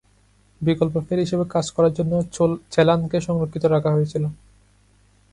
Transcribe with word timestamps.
বিকল্প 0.61 0.95
ফেরি 1.07 1.21
হিসেবে 1.25 1.45
কাজ 1.53 1.65
করার 1.75 1.93
জন্য 1.93 2.13
"চেলান"কে 2.71 3.17
সংরক্ষিত 3.27 3.63
রাখা 3.65 3.91
হয়েছিল। 3.95 4.23